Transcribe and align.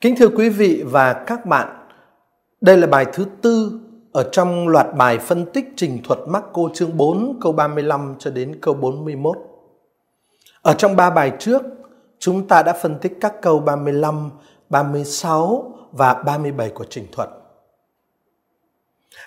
Kính 0.00 0.16
thưa 0.16 0.28
quý 0.28 0.48
vị 0.48 0.82
và 0.86 1.12
các 1.12 1.46
bạn, 1.46 1.88
đây 2.60 2.76
là 2.76 2.86
bài 2.86 3.06
thứ 3.12 3.26
tư 3.42 3.80
ở 4.12 4.28
trong 4.32 4.68
loạt 4.68 4.86
bài 4.96 5.18
phân 5.18 5.46
tích 5.52 5.72
trình 5.76 6.00
thuật 6.04 6.18
Marco 6.26 6.62
chương 6.74 6.96
4 6.96 7.38
câu 7.40 7.52
35 7.52 8.14
cho 8.18 8.30
đến 8.30 8.58
câu 8.60 8.74
41. 8.74 9.36
Ở 10.62 10.74
trong 10.74 10.96
ba 10.96 11.10
bài 11.10 11.32
trước, 11.38 11.62
chúng 12.18 12.48
ta 12.48 12.62
đã 12.62 12.72
phân 12.72 12.98
tích 12.98 13.12
các 13.20 13.34
câu 13.42 13.58
35, 13.58 14.30
36 14.70 15.72
và 15.92 16.14
37 16.14 16.70
của 16.70 16.84
trình 16.90 17.06
thuật. 17.12 17.28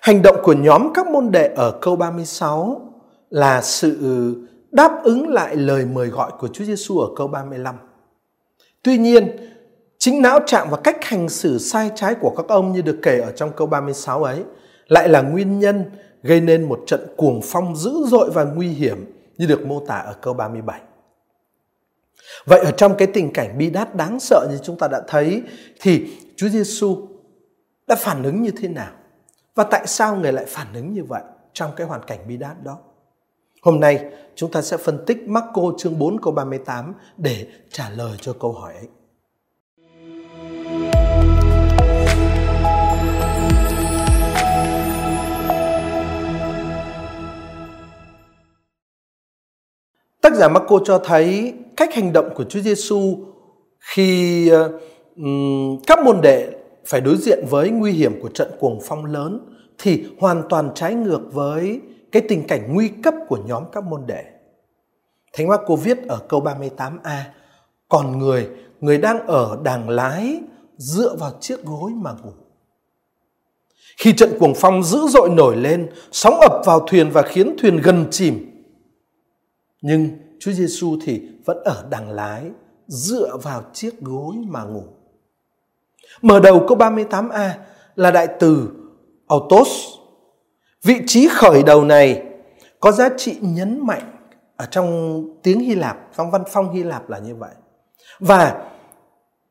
Hành 0.01 0.21
động 0.21 0.35
của 0.43 0.53
nhóm 0.53 0.93
các 0.93 1.07
môn 1.07 1.31
đệ 1.31 1.53
ở 1.55 1.79
câu 1.81 1.95
36 1.95 2.81
là 3.29 3.61
sự 3.61 3.97
đáp 4.71 5.01
ứng 5.03 5.29
lại 5.29 5.55
lời 5.55 5.85
mời 5.85 6.07
gọi 6.07 6.31
của 6.39 6.47
Chúa 6.47 6.63
Giêsu 6.63 6.99
ở 6.99 7.07
câu 7.15 7.27
35. 7.27 7.75
Tuy 8.83 8.97
nhiên, 8.97 9.37
chính 9.99 10.21
não 10.21 10.39
trạng 10.45 10.69
và 10.69 10.77
cách 10.77 11.05
hành 11.05 11.29
xử 11.29 11.57
sai 11.57 11.91
trái 11.95 12.15
của 12.15 12.33
các 12.37 12.45
ông 12.47 12.71
như 12.71 12.81
được 12.81 12.99
kể 13.03 13.19
ở 13.19 13.31
trong 13.31 13.51
câu 13.55 13.67
36 13.67 14.23
ấy, 14.23 14.43
lại 14.87 15.09
là 15.09 15.21
nguyên 15.21 15.59
nhân 15.59 15.91
gây 16.23 16.41
nên 16.41 16.69
một 16.69 16.79
trận 16.87 17.13
cuồng 17.17 17.41
phong 17.43 17.75
dữ 17.75 17.91
dội 18.07 18.29
và 18.29 18.43
nguy 18.43 18.67
hiểm 18.67 19.13
như 19.37 19.45
được 19.45 19.65
mô 19.65 19.85
tả 19.85 19.95
ở 19.95 20.13
câu 20.21 20.33
37. 20.33 20.81
Vậy 22.45 22.59
ở 22.59 22.71
trong 22.71 22.95
cái 22.97 23.07
tình 23.13 23.33
cảnh 23.33 23.57
bi 23.57 23.69
đát 23.69 23.95
đáng 23.95 24.19
sợ 24.19 24.47
như 24.51 24.57
chúng 24.63 24.77
ta 24.77 24.87
đã 24.87 25.01
thấy 25.07 25.43
thì 25.81 26.17
Chúa 26.35 26.49
Giêsu 26.49 27.07
đã 27.87 27.95
phản 27.95 28.23
ứng 28.23 28.41
như 28.41 28.51
thế 28.51 28.67
nào? 28.67 28.91
Và 29.55 29.63
tại 29.63 29.87
sao 29.87 30.15
người 30.15 30.33
lại 30.33 30.45
phản 30.47 30.73
ứng 30.73 30.93
như 30.93 31.03
vậy 31.03 31.21
trong 31.53 31.71
cái 31.75 31.87
hoàn 31.87 32.03
cảnh 32.03 32.19
bi 32.27 32.37
đát 32.37 32.63
đó? 32.63 32.77
Hôm 33.61 33.79
nay 33.79 34.05
chúng 34.35 34.51
ta 34.51 34.61
sẽ 34.61 34.77
phân 34.77 35.05
tích 35.05 35.17
Marco 35.27 35.61
chương 35.77 35.99
4 35.99 36.21
câu 36.21 36.33
38 36.33 36.93
để 37.17 37.47
trả 37.71 37.89
lời 37.89 38.17
cho 38.21 38.33
câu 38.33 38.51
hỏi 38.51 38.73
ấy. 38.73 38.87
Giả 50.39 50.47
Marco 50.47 50.79
cho 50.85 50.99
thấy 50.99 51.53
cách 51.77 51.93
hành 51.93 52.13
động 52.13 52.29
của 52.35 52.43
Chúa 52.43 52.59
Giêsu 52.59 53.17
khi 53.79 54.49
um, 55.15 55.81
các 55.87 55.99
môn 56.05 56.21
đệ 56.21 56.49
phải 56.85 57.01
đối 57.01 57.17
diện 57.17 57.45
với 57.49 57.69
nguy 57.69 57.91
hiểm 57.91 58.21
của 58.21 58.29
trận 58.29 58.51
cuồng 58.59 58.79
phong 58.83 59.05
lớn 59.05 59.55
thì 59.77 60.05
hoàn 60.19 60.43
toàn 60.49 60.71
trái 60.75 60.95
ngược 60.95 61.21
với 61.33 61.81
cái 62.11 62.21
tình 62.29 62.47
cảnh 62.47 62.73
nguy 62.73 62.87
cấp 62.87 63.13
của 63.27 63.37
nhóm 63.47 63.63
các 63.71 63.83
môn 63.83 64.01
đệ. 64.07 64.23
Thánh 65.33 65.47
Marco 65.47 65.75
viết 65.75 66.07
ở 66.07 66.19
câu 66.29 66.41
38a 66.41 67.21
Còn 67.89 68.19
người, 68.19 68.49
người 68.79 68.97
đang 68.97 69.27
ở 69.27 69.59
đàng 69.63 69.89
lái 69.89 70.39
dựa 70.77 71.15
vào 71.15 71.31
chiếc 71.39 71.65
gối 71.65 71.91
mà 71.95 72.11
ngủ. 72.23 72.31
Khi 73.97 74.13
trận 74.13 74.39
cuồng 74.39 74.53
phong 74.55 74.83
dữ 74.83 74.99
dội 75.07 75.29
nổi 75.29 75.55
lên, 75.55 75.89
sóng 76.11 76.39
ập 76.39 76.61
vào 76.65 76.79
thuyền 76.87 77.09
và 77.11 77.21
khiến 77.21 77.55
thuyền 77.61 77.77
gần 77.77 78.05
chìm. 78.11 78.45
Nhưng 79.81 80.09
Chúa 80.39 80.51
Giêsu 80.51 80.97
thì 81.03 81.21
vẫn 81.45 81.57
ở 81.63 81.85
đằng 81.89 82.11
lái, 82.11 82.43
dựa 82.87 83.37
vào 83.43 83.63
chiếc 83.73 84.01
gối 84.01 84.35
mà 84.47 84.63
ngủ. 84.63 84.83
Mở 86.21 86.39
đầu 86.39 86.65
câu 86.67 86.77
38a 86.77 87.49
là 87.95 88.11
đại 88.11 88.27
từ 88.39 88.69
autos. 89.27 89.67
Vị 90.83 91.01
trí 91.07 91.27
khởi 91.31 91.63
đầu 91.63 91.83
này 91.83 92.23
có 92.79 92.91
giá 92.91 93.09
trị 93.17 93.37
nhấn 93.41 93.87
mạnh 93.87 94.11
ở 94.55 94.65
trong 94.65 95.23
tiếng 95.43 95.59
Hy 95.59 95.75
Lạp, 95.75 95.97
trong 96.17 96.31
văn 96.31 96.43
phong 96.51 96.73
Hy 96.73 96.83
Lạp 96.83 97.09
là 97.09 97.19
như 97.19 97.35
vậy. 97.35 97.51
Và 98.19 98.69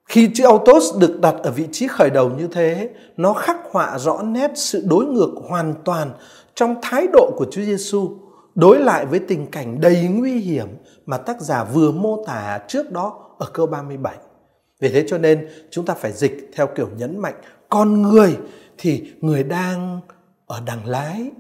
khi 0.04 0.30
chữ 0.34 0.44
autos 0.44 0.96
được 0.98 1.20
đặt 1.20 1.34
ở 1.42 1.50
vị 1.50 1.68
trí 1.72 1.88
khởi 1.88 2.10
đầu 2.10 2.30
như 2.30 2.48
thế, 2.52 2.90
nó 3.16 3.32
khắc 3.32 3.56
họa 3.70 3.98
rõ 3.98 4.22
nét 4.22 4.50
sự 4.54 4.82
đối 4.86 5.06
ngược 5.06 5.30
hoàn 5.48 5.74
toàn 5.84 6.10
trong 6.54 6.74
thái 6.82 7.06
độ 7.12 7.30
của 7.36 7.46
Chúa 7.50 7.62
Giêsu 7.62 8.16
đối 8.58 8.80
lại 8.80 9.06
với 9.06 9.18
tình 9.18 9.46
cảnh 9.46 9.80
đầy 9.80 10.08
nguy 10.08 10.32
hiểm 10.32 10.68
mà 11.06 11.18
tác 11.18 11.40
giả 11.40 11.64
vừa 11.64 11.92
mô 11.92 12.24
tả 12.26 12.60
trước 12.68 12.90
đó 12.90 13.34
ở 13.38 13.46
câu 13.52 13.66
37. 13.66 14.16
Vì 14.80 14.88
thế 14.88 15.04
cho 15.08 15.18
nên 15.18 15.48
chúng 15.70 15.86
ta 15.86 15.94
phải 15.94 16.12
dịch 16.12 16.50
theo 16.52 16.66
kiểu 16.66 16.88
nhấn 16.96 17.18
mạnh 17.18 17.34
con 17.68 18.02
người 18.02 18.38
thì 18.78 19.12
người 19.20 19.42
đang 19.42 20.00
ở 20.46 20.62
đằng 20.66 20.86
lái, 20.86 21.30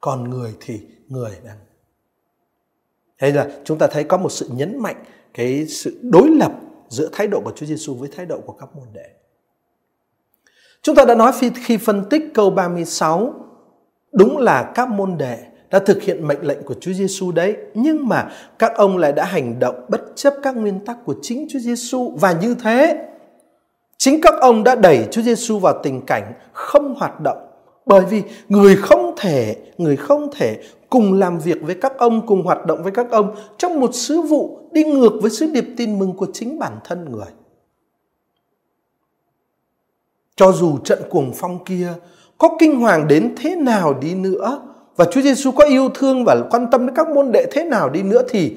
còn 0.00 0.30
người 0.30 0.54
thì 0.60 0.80
người 1.08 1.32
đang. 1.44 1.58
Hay 3.16 3.32
là 3.32 3.48
chúng 3.64 3.78
ta 3.78 3.86
thấy 3.86 4.04
có 4.04 4.16
một 4.16 4.32
sự 4.32 4.48
nhấn 4.52 4.78
mạnh 4.78 5.04
cái 5.34 5.66
sự 5.66 6.00
đối 6.02 6.30
lập 6.30 6.52
giữa 6.88 7.08
thái 7.12 7.26
độ 7.26 7.40
của 7.44 7.52
Chúa 7.56 7.66
Giêsu 7.66 7.94
với 7.94 8.08
thái 8.16 8.26
độ 8.26 8.40
của 8.46 8.52
các 8.52 8.68
môn 8.76 8.86
đệ. 8.92 9.10
Chúng 10.82 10.94
ta 10.94 11.04
đã 11.04 11.14
nói 11.14 11.32
khi, 11.38 11.50
khi 11.64 11.76
phân 11.76 12.04
tích 12.10 12.22
câu 12.34 12.50
36 12.50 13.34
đúng 14.12 14.38
là 14.38 14.72
các 14.74 14.88
môn 14.88 15.18
đệ 15.18 15.38
đã 15.70 15.78
thực 15.78 16.02
hiện 16.02 16.28
mệnh 16.28 16.46
lệnh 16.46 16.62
của 16.62 16.74
Chúa 16.80 16.92
Giêsu 16.92 17.32
đấy, 17.32 17.56
nhưng 17.74 18.08
mà 18.08 18.30
các 18.58 18.72
ông 18.74 18.96
lại 18.96 19.12
đã 19.12 19.24
hành 19.24 19.58
động 19.58 19.86
bất 19.88 20.00
chấp 20.14 20.34
các 20.42 20.56
nguyên 20.56 20.84
tắc 20.84 21.04
của 21.04 21.14
chính 21.22 21.46
Chúa 21.50 21.58
Giêsu 21.58 22.12
và 22.20 22.32
như 22.32 22.54
thế 22.62 23.08
chính 23.98 24.20
các 24.20 24.34
ông 24.40 24.64
đã 24.64 24.74
đẩy 24.74 25.08
Chúa 25.10 25.22
Giêsu 25.22 25.58
vào 25.58 25.80
tình 25.82 26.06
cảnh 26.06 26.32
không 26.52 26.94
hoạt 26.94 27.20
động. 27.20 27.38
Bởi 27.86 28.04
vì 28.04 28.22
người 28.48 28.76
không 28.76 29.14
thể 29.16 29.56
người 29.78 29.96
không 29.96 30.28
thể 30.32 30.62
cùng 30.90 31.12
làm 31.12 31.38
việc 31.38 31.58
với 31.62 31.74
các 31.74 31.98
ông 31.98 32.26
cùng 32.26 32.42
hoạt 32.42 32.66
động 32.66 32.82
với 32.82 32.92
các 32.92 33.10
ông 33.10 33.34
trong 33.58 33.80
một 33.80 33.94
sứ 33.94 34.20
vụ 34.20 34.58
đi 34.72 34.84
ngược 34.84 35.12
với 35.22 35.30
sứ 35.30 35.46
điệp 35.46 35.64
tin 35.76 35.98
mừng 35.98 36.12
của 36.16 36.26
chính 36.32 36.58
bản 36.58 36.78
thân 36.84 37.12
người. 37.12 37.32
Cho 40.36 40.52
dù 40.52 40.78
trận 40.78 40.98
cuồng 41.10 41.32
phong 41.34 41.64
kia 41.64 41.88
có 42.38 42.56
kinh 42.58 42.80
hoàng 42.80 43.08
đến 43.08 43.34
thế 43.38 43.56
nào 43.56 43.94
đi 43.94 44.14
nữa 44.14 44.60
và 44.98 45.04
Chúa 45.04 45.20
Giêsu 45.20 45.52
có 45.52 45.64
yêu 45.64 45.88
thương 45.94 46.24
và 46.24 46.42
quan 46.50 46.66
tâm 46.70 46.86
đến 46.86 46.96
các 46.96 47.08
môn 47.08 47.32
đệ 47.32 47.46
thế 47.50 47.64
nào 47.64 47.90
đi 47.90 48.02
nữa 48.02 48.22
thì 48.28 48.56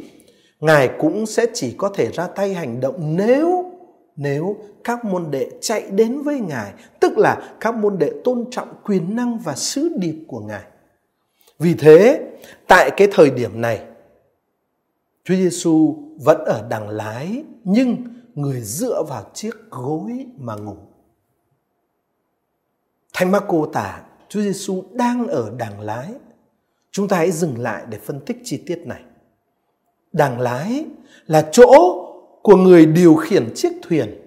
Ngài 0.60 0.90
cũng 1.00 1.26
sẽ 1.26 1.46
chỉ 1.54 1.76
có 1.78 1.90
thể 1.96 2.12
ra 2.12 2.28
tay 2.28 2.54
hành 2.54 2.80
động 2.80 3.16
nếu 3.18 3.72
nếu 4.16 4.58
các 4.84 5.06
môn 5.06 5.32
đệ 5.32 5.50
chạy 5.62 5.84
đến 5.92 6.22
với 6.22 6.40
Ngài, 6.40 6.74
tức 7.00 7.18
là 7.18 7.56
các 7.60 7.76
môn 7.76 7.98
đệ 7.98 8.12
tôn 8.24 8.46
trọng 8.52 8.74
quyền 8.84 9.16
năng 9.16 9.38
và 9.38 9.56
sứ 9.56 9.90
điệp 9.98 10.16
của 10.28 10.40
Ngài. 10.40 10.64
Vì 11.60 11.74
thế, 11.74 12.22
tại 12.68 12.92
cái 12.98 13.08
thời 13.12 13.30
điểm 13.30 13.62
này, 13.62 13.86
Chúa 15.24 15.36
Giêsu 15.36 15.96
vẫn 16.18 16.46
ở 16.46 16.68
đằng 16.70 16.90
lái 16.90 17.44
nhưng 17.64 17.98
người 18.36 18.62
dựa 18.62 19.04
vào 19.04 19.26
chiếc 19.34 19.56
gối 19.70 20.26
mà 20.38 20.56
ngủ. 20.56 20.78
Thánh 23.14 23.32
Marco 23.32 23.66
tả 23.74 24.02
Chúa 24.30 24.42
Giêsu 24.42 24.84
đang 24.92 25.28
ở 25.28 25.52
đằng 25.58 25.82
lái 25.82 26.10
Chúng 26.92 27.08
ta 27.08 27.18
hãy 27.18 27.32
dừng 27.32 27.60
lại 27.60 27.84
để 27.90 27.98
phân 27.98 28.20
tích 28.20 28.38
chi 28.44 28.64
tiết 28.66 28.80
này. 28.86 29.02
Đàng 30.14 30.40
lái 30.40 30.86
là 31.28 31.50
chỗ 31.52 31.98
của 32.42 32.56
người 32.56 32.86
điều 32.86 33.16
khiển 33.16 33.54
chiếc 33.56 33.72
thuyền. 33.82 34.22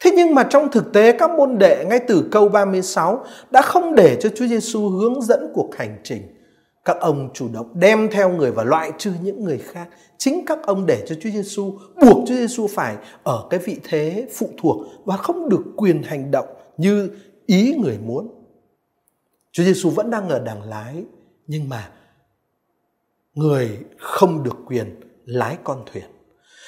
Thế 0.00 0.10
nhưng 0.16 0.34
mà 0.34 0.46
trong 0.50 0.70
thực 0.70 0.92
tế, 0.92 1.12
các 1.18 1.30
môn 1.30 1.58
đệ 1.58 1.84
ngay 1.84 2.00
từ 2.08 2.28
câu 2.30 2.48
36 2.48 3.24
đã 3.50 3.62
không 3.62 3.94
để 3.94 4.18
cho 4.20 4.28
Chúa 4.36 4.46
Giêsu 4.46 4.88
hướng 4.88 5.22
dẫn 5.22 5.50
cuộc 5.54 5.76
hành 5.76 5.98
trình. 6.04 6.22
Các 6.84 6.96
ông 7.00 7.30
chủ 7.34 7.48
động 7.52 7.70
đem 7.74 8.08
theo 8.10 8.30
người 8.30 8.50
và 8.50 8.64
loại 8.64 8.92
trừ 8.98 9.12
những 9.22 9.44
người 9.44 9.58
khác. 9.58 9.88
Chính 10.18 10.44
các 10.46 10.58
ông 10.62 10.86
để 10.86 11.04
cho 11.08 11.14
Chúa 11.20 11.30
Giêsu 11.30 11.78
buộc 12.00 12.28
Chúa 12.28 12.34
Giêsu 12.34 12.66
phải 12.66 12.96
ở 13.22 13.46
cái 13.50 13.60
vị 13.60 13.76
thế 13.84 14.28
phụ 14.34 14.50
thuộc 14.62 14.86
và 15.04 15.16
không 15.16 15.48
được 15.48 15.62
quyền 15.76 16.02
hành 16.02 16.30
động 16.30 16.46
như 16.76 17.10
ý 17.46 17.74
người 17.82 17.98
muốn. 18.06 18.28
Chúa 19.52 19.62
Giêsu 19.62 19.90
vẫn 19.90 20.10
đang 20.10 20.28
ở 20.28 20.38
đằng 20.38 20.62
lái, 20.62 21.04
nhưng 21.46 21.68
mà 21.68 21.90
người 23.40 23.78
không 23.98 24.42
được 24.42 24.56
quyền 24.66 25.00
lái 25.24 25.56
con 25.64 25.82
thuyền. 25.92 26.04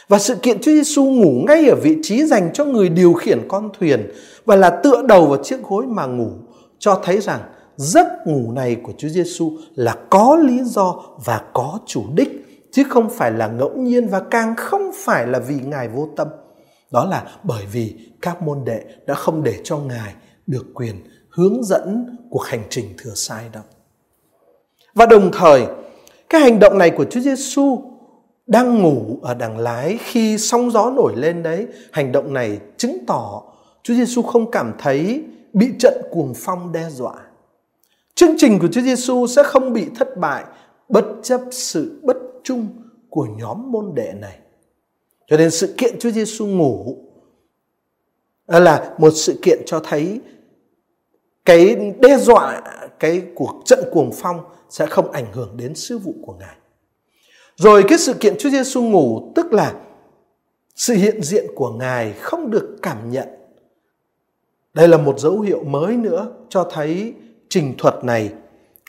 Và 0.09 0.19
sự 0.19 0.37
kiện 0.37 0.60
Chúa 0.60 0.72
Giêsu 0.72 1.05
ngủ 1.05 1.44
ngay 1.49 1.69
ở 1.69 1.77
vị 1.83 1.97
trí 2.03 2.25
dành 2.25 2.50
cho 2.55 2.65
người 2.65 2.88
điều 2.88 3.12
khiển 3.12 3.49
con 3.49 3.71
thuyền 3.78 4.12
và 4.44 4.56
là 4.56 4.81
tựa 4.82 5.02
đầu 5.02 5.26
vào 5.26 5.43
chiếc 5.43 5.62
gối 5.62 5.87
mà 5.87 6.06
ngủ, 6.06 6.31
cho 6.79 7.00
thấy 7.05 7.20
rằng 7.20 7.41
giấc 7.76 8.06
ngủ 8.26 8.52
này 8.52 8.76
của 8.82 8.93
Chúa 8.99 9.08
Giêsu 9.08 9.52
là 9.75 9.96
có 10.11 10.37
lý 10.43 10.64
do 10.64 11.02
và 11.25 11.41
có 11.52 11.79
chủ 11.87 12.05
đích, 12.14 12.29
chứ 12.73 12.82
không 12.88 13.11
phải 13.11 13.32
là 13.32 13.49
ngẫu 13.49 13.76
nhiên 13.76 14.08
và 14.08 14.20
càng 14.20 14.55
không 14.56 14.91
phải 15.05 15.26
là 15.26 15.38
vì 15.38 15.55
Ngài 15.55 15.88
vô 15.88 16.08
tâm. 16.17 16.29
Đó 16.91 17.05
là 17.05 17.25
bởi 17.43 17.64
vì 17.73 17.94
các 18.23 18.43
môn 18.43 18.64
đệ 18.64 18.81
đã 19.06 19.14
không 19.14 19.43
để 19.43 19.61
cho 19.64 19.79
Ngài 19.79 20.14
được 20.46 20.67
quyền 20.75 20.96
hướng 21.31 21.64
dẫn 21.64 22.17
cuộc 22.31 22.44
hành 22.44 22.62
trình 22.70 22.85
thừa 22.99 23.14
sai 23.14 23.44
đâu. 23.52 23.62
Và 24.94 25.06
đồng 25.06 25.31
thời 25.32 25.67
cái 26.32 26.40
hành 26.40 26.58
động 26.58 26.79
này 26.79 26.90
của 26.90 27.05
Chúa 27.05 27.20
Giêsu 27.20 27.82
đang 28.46 28.82
ngủ 28.82 29.19
ở 29.23 29.34
đằng 29.34 29.58
lái 29.58 29.99
khi 30.02 30.38
sóng 30.38 30.70
gió 30.70 30.90
nổi 30.90 31.12
lên 31.17 31.43
đấy, 31.43 31.67
hành 31.93 32.12
động 32.12 32.32
này 32.32 32.58
chứng 32.76 32.99
tỏ 33.06 33.43
Chúa 33.82 33.94
Giêsu 33.94 34.23
không 34.23 34.50
cảm 34.50 34.73
thấy 34.79 35.25
bị 35.52 35.69
trận 35.79 36.02
cuồng 36.11 36.32
phong 36.37 36.73
đe 36.73 36.90
dọa. 36.90 37.14
Chương 38.14 38.34
trình 38.38 38.58
của 38.58 38.69
Chúa 38.73 38.81
Giêsu 38.81 39.26
sẽ 39.26 39.43
không 39.43 39.73
bị 39.73 39.87
thất 39.96 40.17
bại 40.17 40.44
bất 40.88 41.05
chấp 41.23 41.40
sự 41.50 42.00
bất 42.02 42.17
trung 42.44 42.69
của 43.11 43.26
nhóm 43.38 43.73
môn 43.73 43.94
đệ 43.94 44.12
này. 44.20 44.38
Cho 45.26 45.37
nên 45.37 45.50
sự 45.50 45.75
kiện 45.79 45.99
Chúa 45.99 46.11
Giêsu 46.11 46.46
ngủ 46.46 46.96
là 48.46 48.94
một 48.99 49.11
sự 49.11 49.38
kiện 49.43 49.58
cho 49.67 49.81
thấy 49.84 50.20
cái 51.44 51.77
đe 52.00 52.19
dọa, 52.19 52.62
cái 52.99 53.23
cuộc 53.35 53.62
trận 53.65 53.79
cuồng 53.93 54.11
phong 54.15 54.41
sẽ 54.71 54.87
không 54.87 55.11
ảnh 55.11 55.33
hưởng 55.33 55.56
đến 55.56 55.75
sứ 55.75 55.99
vụ 55.99 56.15
của 56.27 56.35
ngài. 56.41 56.56
Rồi 57.56 57.85
cái 57.89 57.99
sự 57.99 58.15
kiện 58.15 58.35
Chúa 58.39 58.50
Giêsu 58.50 58.83
ngủ, 58.83 59.33
tức 59.35 59.53
là 59.53 59.75
sự 60.75 60.94
hiện 60.94 61.23
diện 61.23 61.47
của 61.55 61.71
ngài 61.71 62.12
không 62.12 62.50
được 62.50 62.77
cảm 62.83 63.11
nhận. 63.11 63.29
Đây 64.75 64.89
là 64.89 64.97
một 64.97 65.19
dấu 65.19 65.41
hiệu 65.41 65.65
mới 65.65 65.97
nữa 65.97 66.33
cho 66.49 66.69
thấy 66.73 67.15
trình 67.49 67.75
thuật 67.79 68.05
này 68.05 68.33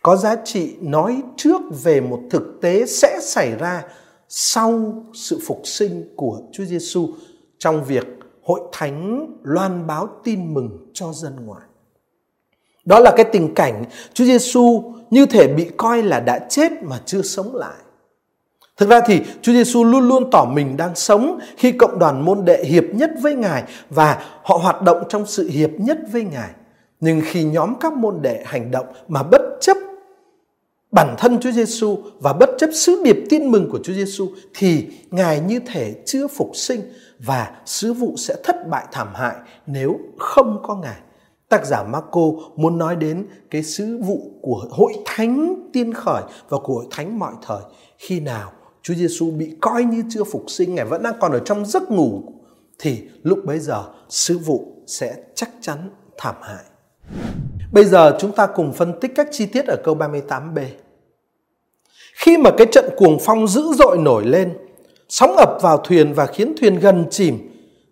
có 0.04 0.16
giá 0.16 0.36
trị 0.46 0.76
nói 0.82 1.22
trước 1.38 1.62
về 1.84 2.02
một 2.02 2.20
thực 2.30 2.60
tế 2.62 2.86
sẽ 2.86 3.20
xảy 3.22 3.56
ra 3.56 3.84
sau 4.30 5.04
sự 5.14 5.40
phục 5.48 5.62
sinh 5.64 6.14
của 6.16 6.42
Chúa 6.52 6.66
Giêsu 6.66 7.10
trong 7.58 7.84
việc 7.84 8.08
hội 8.44 8.60
thánh 8.72 9.28
loan 9.44 9.88
báo 9.88 10.10
tin 10.24 10.54
mừng 10.54 10.90
cho 10.94 11.14
dân 11.14 11.46
ngoại. 11.46 11.68
Đó 12.85 13.00
là 13.00 13.12
cái 13.18 13.25
tình 13.25 13.53
cảnh 13.53 13.83
Chúa 14.13 14.25
Giêsu 14.25 14.94
như 15.09 15.25
thể 15.25 15.47
bị 15.47 15.69
coi 15.77 16.03
là 16.03 16.19
đã 16.19 16.39
chết 16.50 16.71
mà 16.83 17.00
chưa 17.06 17.21
sống 17.21 17.56
lại. 17.56 17.77
Thực 18.77 18.89
ra 18.89 19.00
thì 19.06 19.21
Chúa 19.41 19.53
Giêsu 19.53 19.83
luôn 19.83 20.07
luôn 20.07 20.31
tỏ 20.31 20.45
mình 20.45 20.77
đang 20.77 20.95
sống 20.95 21.39
khi 21.57 21.71
cộng 21.71 22.00
đoàn 22.00 22.25
môn 22.25 22.45
đệ 22.45 22.63
hiệp 22.63 22.83
nhất 22.94 23.12
với 23.21 23.35
Ngài 23.35 23.63
và 23.89 24.25
họ 24.44 24.57
hoạt 24.57 24.81
động 24.81 25.03
trong 25.09 25.25
sự 25.25 25.50
hiệp 25.50 25.69
nhất 25.77 25.97
với 26.12 26.24
Ngài. 26.24 26.50
Nhưng 27.00 27.21
khi 27.25 27.44
nhóm 27.44 27.74
các 27.80 27.94
môn 27.94 28.21
đệ 28.21 28.44
hành 28.45 28.71
động 28.71 28.85
mà 29.07 29.24
bất 29.24 29.41
chấp 29.62 29.77
bản 30.91 31.15
thân 31.18 31.39
Chúa 31.39 31.51
Giêsu 31.51 31.97
và 32.19 32.33
bất 32.33 32.50
chấp 32.57 32.69
sứ 32.74 33.01
điệp 33.03 33.18
tin 33.30 33.51
mừng 33.51 33.69
của 33.71 33.80
Chúa 33.83 33.94
Giêsu 33.94 34.27
thì 34.53 34.88
Ngài 35.12 35.39
như 35.39 35.59
thể 35.59 35.95
chưa 36.06 36.27
phục 36.27 36.51
sinh 36.53 36.81
và 37.19 37.51
sứ 37.65 37.94
vụ 37.94 38.13
sẽ 38.18 38.35
thất 38.44 38.68
bại 38.69 38.85
thảm 38.91 39.07
hại 39.15 39.35
nếu 39.68 40.00
không 40.18 40.59
có 40.63 40.75
Ngài. 40.75 40.97
Tác 41.54 41.66
giả 41.66 41.84
Marco 41.84 42.22
muốn 42.56 42.78
nói 42.78 42.96
đến 42.96 43.26
cái 43.50 43.64
sứ 43.64 43.98
vụ 43.98 44.32
của 44.42 44.68
hội 44.72 44.94
thánh 45.06 45.56
tiên 45.74 45.94
khởi 45.94 46.24
và 46.50 46.58
của 46.58 46.74
hội 46.74 46.86
thánh 46.92 47.20
mọi 47.20 47.34
thời 47.46 47.62
khi 47.98 48.20
nào 48.20 48.52
Chúa 48.82 48.94
Giêsu 48.94 49.32
bị 49.32 49.56
coi 49.62 49.84
như 49.84 50.04
chưa 50.10 50.24
phục 50.24 50.44
sinh, 50.48 50.76
Ngài 50.76 50.86
vẫn 50.86 51.04
đang 51.04 51.14
còn 51.20 51.32
ở 51.32 51.40
trong 51.40 51.66
giấc 51.66 51.92
ngủ 51.92 52.22
thì 52.80 53.02
lúc 53.24 53.40
bấy 53.46 53.60
giờ 53.60 53.84
sứ 54.10 54.38
vụ 54.38 54.84
sẽ 54.88 55.16
chắc 55.36 55.50
chắn 55.62 55.90
thảm 56.18 56.36
hại. 56.42 56.64
Bây 57.72 57.86
giờ 57.86 58.18
chúng 58.20 58.32
ta 58.32 58.48
cùng 58.48 58.74
phân 58.74 59.00
tích 59.00 59.12
các 59.16 59.28
chi 59.32 59.46
tiết 59.46 59.66
ở 59.68 59.76
câu 59.84 59.96
38b. 59.96 60.66
Khi 62.16 62.38
mà 62.38 62.52
cái 62.58 62.68
trận 62.72 62.86
cuồng 62.98 63.18
phong 63.22 63.48
dữ 63.48 63.64
dội 63.74 63.98
nổi 63.98 64.26
lên, 64.26 64.58
sóng 65.10 65.36
ập 65.38 65.58
vào 65.62 65.78
thuyền 65.78 66.14
và 66.14 66.26
khiến 66.26 66.54
thuyền 66.62 66.80
gần 66.80 67.06
chìm, 67.10 67.38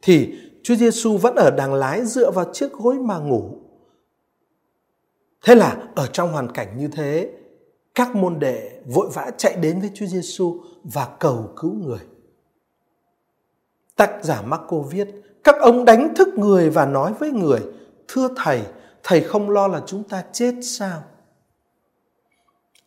thì 0.01 0.33
Chúa 0.63 0.75
Giêsu 0.75 1.17
vẫn 1.17 1.35
ở 1.35 1.51
đàng 1.51 1.73
lái 1.73 2.05
dựa 2.05 2.31
vào 2.31 2.45
chiếc 2.53 2.73
gối 2.73 2.95
mà 2.95 3.17
ngủ. 3.17 3.57
Thế 5.43 5.55
là 5.55 5.77
ở 5.95 6.07
trong 6.07 6.31
hoàn 6.31 6.51
cảnh 6.51 6.77
như 6.77 6.87
thế, 6.87 7.31
các 7.95 8.15
môn 8.15 8.39
đệ 8.39 8.71
vội 8.85 9.09
vã 9.13 9.31
chạy 9.37 9.55
đến 9.55 9.79
với 9.79 9.89
Chúa 9.93 10.05
Giêsu 10.05 10.59
và 10.83 11.07
cầu 11.19 11.53
cứu 11.55 11.73
người. 11.73 11.99
Tác 13.95 14.23
giả 14.23 14.41
Marco 14.41 14.77
viết, 14.77 15.07
các 15.43 15.55
ông 15.59 15.85
đánh 15.85 16.13
thức 16.15 16.27
người 16.27 16.69
và 16.69 16.85
nói 16.85 17.13
với 17.19 17.31
người, 17.31 17.59
thưa 18.07 18.27
thầy, 18.35 18.61
thầy 19.03 19.21
không 19.21 19.49
lo 19.49 19.67
là 19.67 19.81
chúng 19.85 20.03
ta 20.03 20.23
chết 20.31 20.53
sao? 20.63 21.03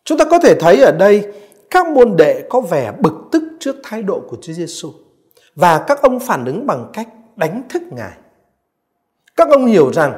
Chúng 0.03 0.17
ta 0.17 0.25
có 0.25 0.39
thể 0.39 0.55
thấy 0.59 0.81
ở 0.81 0.91
đây 0.91 1.33
các 1.69 1.87
môn 1.87 2.15
đệ 2.17 2.47
có 2.49 2.61
vẻ 2.61 2.93
bực 2.99 3.13
tức 3.31 3.43
trước 3.59 3.75
thái 3.83 4.03
độ 4.03 4.21
của 4.29 4.37
Chúa 4.41 4.53
Giêsu 4.53 4.91
và 5.55 5.83
các 5.87 6.01
ông 6.01 6.19
phản 6.19 6.45
ứng 6.45 6.67
bằng 6.67 6.89
cách 6.93 7.09
đánh 7.35 7.63
thức 7.69 7.81
Ngài. 7.91 8.17
Các 9.35 9.49
ông 9.49 9.65
hiểu 9.65 9.93
rằng 9.93 10.13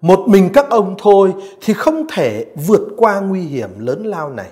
một 0.00 0.20
mình 0.28 0.50
các 0.54 0.70
ông 0.70 0.94
thôi 0.98 1.34
thì 1.60 1.74
không 1.74 2.06
thể 2.12 2.46
vượt 2.66 2.88
qua 2.96 3.20
nguy 3.20 3.40
hiểm 3.40 3.70
lớn 3.78 4.04
lao 4.04 4.30
này. 4.30 4.50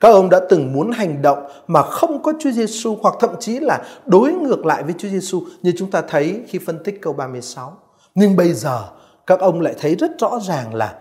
Các 0.00 0.08
ông 0.08 0.30
đã 0.30 0.40
từng 0.48 0.72
muốn 0.72 0.90
hành 0.90 1.22
động 1.22 1.46
mà 1.66 1.82
không 1.82 2.22
có 2.22 2.32
Chúa 2.40 2.50
Giêsu 2.50 2.96
hoặc 3.02 3.14
thậm 3.20 3.30
chí 3.40 3.60
là 3.60 3.84
đối 4.06 4.32
ngược 4.32 4.66
lại 4.66 4.82
với 4.82 4.94
Chúa 4.98 5.08
Giêsu 5.08 5.42
như 5.62 5.72
chúng 5.76 5.90
ta 5.90 6.02
thấy 6.08 6.40
khi 6.46 6.58
phân 6.58 6.84
tích 6.84 7.02
câu 7.02 7.12
36. 7.12 7.76
Nhưng 8.14 8.36
bây 8.36 8.52
giờ, 8.52 8.88
các 9.26 9.40
ông 9.40 9.60
lại 9.60 9.74
thấy 9.78 9.94
rất 9.94 10.10
rõ 10.18 10.40
ràng 10.48 10.74
là 10.74 10.98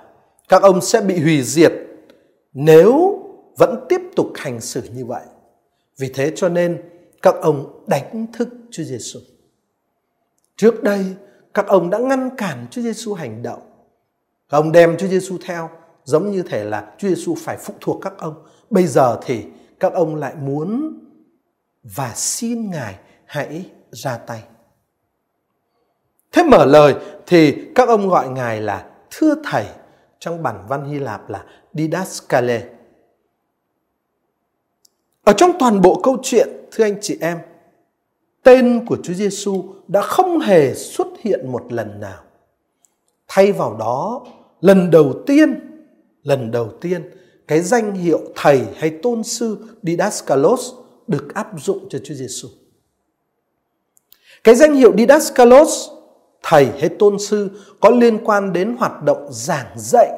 các 0.49 0.61
ông 0.61 0.81
sẽ 0.81 1.01
bị 1.01 1.19
hủy 1.19 1.41
diệt 1.43 1.73
nếu 2.53 3.19
vẫn 3.57 3.85
tiếp 3.89 4.01
tục 4.15 4.27
hành 4.35 4.61
xử 4.61 4.81
như 4.95 5.05
vậy. 5.05 5.23
Vì 5.99 6.09
thế 6.13 6.31
cho 6.35 6.49
nên 6.49 6.81
các 7.21 7.35
ông 7.41 7.83
đánh 7.87 8.25
thức 8.33 8.49
Chúa 8.71 8.83
Giêsu. 8.83 9.19
Trước 10.55 10.83
đây 10.83 11.05
các 11.53 11.67
ông 11.67 11.89
đã 11.89 11.97
ngăn 11.97 12.29
cản 12.37 12.67
Chúa 12.71 12.81
Giêsu 12.81 13.13
hành 13.13 13.43
động. 13.43 13.61
Các 14.49 14.57
ông 14.57 14.71
đem 14.71 14.97
Chúa 14.97 15.07
Giêsu 15.07 15.37
theo 15.45 15.69
giống 16.03 16.31
như 16.31 16.43
thể 16.43 16.63
là 16.63 16.93
Chúa 16.97 17.07
Giêsu 17.07 17.35
phải 17.37 17.57
phụ 17.57 17.73
thuộc 17.81 17.99
các 18.01 18.13
ông. 18.17 18.45
Bây 18.69 18.87
giờ 18.87 19.19
thì 19.25 19.45
các 19.79 19.93
ông 19.93 20.15
lại 20.15 20.35
muốn 20.35 20.99
và 21.83 22.13
xin 22.15 22.71
Ngài 22.71 22.95
hãy 23.25 23.69
ra 23.91 24.17
tay. 24.17 24.43
Thế 26.31 26.43
mở 26.43 26.65
lời 26.65 26.95
thì 27.25 27.67
các 27.75 27.87
ông 27.87 28.09
gọi 28.09 28.29
Ngài 28.29 28.61
là 28.61 28.89
Thưa 29.11 29.35
Thầy 29.43 29.65
trong 30.19 30.43
bản 30.43 30.65
văn 30.67 30.85
Hy 30.85 30.99
Lạp 30.99 31.29
là 31.29 31.45
Didaskale. 31.73 32.69
Ở 35.23 35.33
trong 35.33 35.51
toàn 35.59 35.81
bộ 35.81 36.01
câu 36.03 36.17
chuyện, 36.23 36.47
thưa 36.71 36.83
anh 36.83 36.95
chị 37.01 37.17
em, 37.21 37.39
tên 38.43 38.85
của 38.85 38.97
Chúa 39.03 39.13
Giêsu 39.13 39.63
đã 39.87 40.01
không 40.01 40.39
hề 40.39 40.73
xuất 40.73 41.07
hiện 41.19 41.51
một 41.51 41.73
lần 41.73 41.99
nào. 41.99 42.23
Thay 43.27 43.51
vào 43.51 43.77
đó, 43.79 44.25
lần 44.61 44.91
đầu 44.91 45.13
tiên, 45.25 45.59
lần 46.23 46.51
đầu 46.51 46.69
tiên 46.81 47.09
cái 47.47 47.61
danh 47.61 47.95
hiệu 47.95 48.19
thầy 48.35 48.61
hay 48.75 48.89
tôn 48.89 49.23
sư 49.23 49.57
Didaskalos 49.83 50.73
được 51.07 51.33
áp 51.33 51.47
dụng 51.57 51.89
cho 51.89 51.99
Chúa 52.03 52.13
Giêsu. 52.13 52.47
Cái 54.43 54.55
danh 54.55 54.75
hiệu 54.75 54.93
Didaskalos, 54.97 55.89
thầy 56.43 56.65
hay 56.65 56.89
tôn 56.89 57.19
sư 57.19 57.49
có 57.79 57.89
liên 57.89 58.25
quan 58.25 58.53
đến 58.53 58.75
hoạt 58.79 59.03
động 59.03 59.27
giảng 59.31 59.73
dạy. 59.77 60.09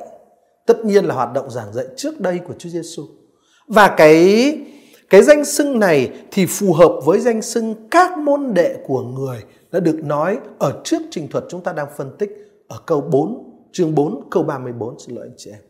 Tất 0.66 0.86
nhiên 0.86 1.06
là 1.06 1.16
hoạt 1.16 1.33
động 1.33 1.51
giảng 1.51 1.74
dạy 1.74 1.86
trước 1.98 2.19
đây 2.19 2.39
của 2.48 2.54
Chúa 2.60 2.69
Giêsu. 2.69 3.04
Và 3.68 3.94
cái 3.98 4.57
cái 5.10 5.24
danh 5.24 5.46
xưng 5.46 5.80
này 5.80 6.12
thì 6.31 6.46
phù 6.46 6.74
hợp 6.74 7.00
với 7.06 7.19
danh 7.19 7.42
xưng 7.42 7.75
các 7.92 8.18
môn 8.18 8.54
đệ 8.54 8.75
của 8.88 9.02
người 9.02 9.44
đã 9.72 9.80
được 9.80 10.04
nói 10.04 10.38
ở 10.60 10.81
trước 10.84 11.02
trình 11.12 11.28
thuật 11.28 11.44
chúng 11.50 11.62
ta 11.62 11.74
đang 11.74 11.88
phân 11.98 12.18
tích 12.19 12.30
ở 12.68 12.80
câu 12.86 13.02
4, 13.02 13.51
chương 13.72 13.96
4, 13.96 14.30
câu 14.32 14.44
34, 14.44 15.00
xin 15.00 15.15
lỗi 15.15 15.25
anh 15.27 15.36
chị 15.38 15.51
em. 15.51 15.62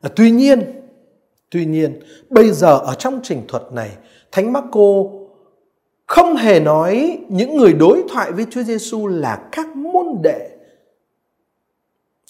À, 0.00 0.10
tuy 0.16 0.30
nhiên, 0.30 0.82
tuy 1.50 1.66
nhiên, 1.66 2.00
bây 2.30 2.52
giờ 2.52 2.78
ở 2.78 2.94
trong 2.94 3.20
trình 3.22 3.42
thuật 3.48 3.62
này, 3.72 3.90
Thánh 4.32 4.52
Marco 4.52 5.04
không 6.06 6.36
hề 6.36 6.60
nói 6.60 7.18
những 7.28 7.56
người 7.56 7.72
đối 7.72 8.04
thoại 8.08 8.32
với 8.32 8.46
Chúa 8.50 8.62
Giêsu 8.62 9.06
là 9.06 9.48
các 9.52 9.76
môn 9.76 10.06
đệ. 10.22 10.50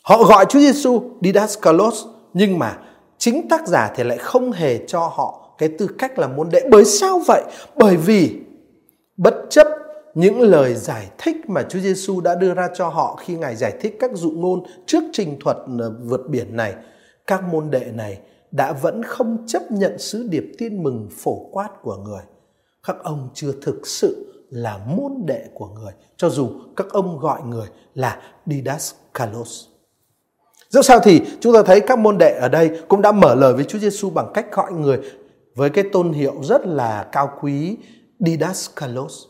Họ 0.02 0.24
gọi 0.24 0.46
Chúa 0.48 0.58
Giêsu 0.58 1.02
Didaskalos 1.22 2.04
nhưng 2.34 2.58
mà 2.58 2.78
chính 3.18 3.48
tác 3.48 3.66
giả 3.66 3.92
thì 3.96 4.04
lại 4.04 4.18
không 4.18 4.52
hề 4.52 4.86
cho 4.86 5.00
họ 5.00 5.54
cái 5.58 5.68
tư 5.78 5.88
cách 5.98 6.18
là 6.18 6.28
môn 6.28 6.48
đệ. 6.50 6.68
Bởi 6.70 6.84
sao 6.84 7.20
vậy? 7.26 7.42
Bởi 7.76 7.96
vì 7.96 8.40
bất 9.16 9.34
chấp 9.50 9.66
những 10.14 10.40
lời 10.40 10.74
giải 10.74 11.10
thích 11.18 11.36
mà 11.48 11.62
Chúa 11.62 11.78
Giêsu 11.78 12.20
đã 12.20 12.34
đưa 12.34 12.54
ra 12.54 12.68
cho 12.74 12.88
họ 12.88 13.16
khi 13.16 13.36
Ngài 13.36 13.56
giải 13.56 13.74
thích 13.80 13.96
các 14.00 14.10
dụ 14.14 14.30
ngôn 14.30 14.62
trước 14.86 15.04
trình 15.12 15.38
thuật 15.40 15.56
ờ, 15.78 15.94
vượt 16.04 16.20
biển 16.28 16.56
này, 16.56 16.74
các 17.26 17.42
môn 17.52 17.70
đệ 17.70 17.84
này 17.94 18.18
đã 18.50 18.72
vẫn 18.72 19.02
không 19.02 19.44
chấp 19.46 19.62
nhận 19.70 19.98
sứ 19.98 20.28
điệp 20.30 20.44
tin 20.58 20.82
mừng 20.82 21.08
phổ 21.10 21.48
quát 21.52 21.68
của 21.82 21.96
người. 21.96 22.22
Các 22.86 22.96
ông 23.02 23.28
chưa 23.34 23.52
thực 23.62 23.86
sự 23.86 24.32
là 24.50 24.78
môn 24.78 25.12
đệ 25.24 25.44
của 25.54 25.68
người, 25.68 25.92
cho 26.16 26.28
dù 26.28 26.50
các 26.76 26.86
ông 26.90 27.18
gọi 27.18 27.42
người 27.42 27.66
là 27.94 28.22
Didaskalos. 28.46 29.75
Dẫu 30.68 30.82
sao 30.82 31.00
thì 31.00 31.20
chúng 31.40 31.54
ta 31.54 31.62
thấy 31.62 31.80
các 31.80 31.98
môn 31.98 32.18
đệ 32.18 32.38
ở 32.40 32.48
đây 32.48 32.70
cũng 32.88 33.02
đã 33.02 33.12
mở 33.12 33.34
lời 33.34 33.54
với 33.54 33.64
Chúa 33.64 33.78
Giêsu 33.78 34.10
bằng 34.10 34.30
cách 34.34 34.46
gọi 34.52 34.72
người 34.72 34.98
với 35.54 35.70
cái 35.70 35.84
tôn 35.92 36.12
hiệu 36.12 36.34
rất 36.42 36.66
là 36.66 37.08
cao 37.12 37.30
quý 37.40 37.76
Didaskalos. 38.20 39.24